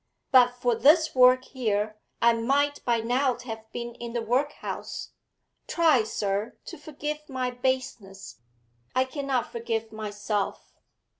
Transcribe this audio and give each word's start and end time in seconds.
But 0.31 0.55
for 0.55 0.73
this 0.73 1.13
work 1.13 1.45
here, 1.45 1.99
I 2.23 2.33
might 2.33 2.83
by 2.85 3.01
now 3.01 3.37
have 3.45 3.71
been 3.71 3.93
in 3.93 4.13
the 4.13 4.21
workhouse. 4.23 5.11
Try, 5.67 6.01
sir, 6.05 6.57
to 6.65 6.75
forgive 6.79 7.29
my 7.29 7.51
baseness; 7.51 8.39
I 8.95 9.05
cannot 9.05 9.51
forgive 9.51 9.91
myself.' 9.91 10.73